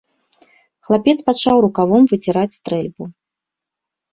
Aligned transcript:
Хлапец 0.87 1.15
пачаў 1.27 1.57
рукавом 1.65 2.09
выціраць 2.13 2.57
стрэльбу. 2.59 3.03